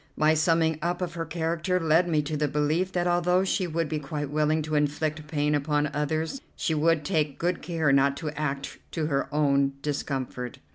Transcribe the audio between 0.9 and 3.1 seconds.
of her character led me to the belief that